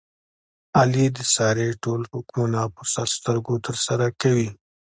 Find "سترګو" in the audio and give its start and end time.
3.17-3.55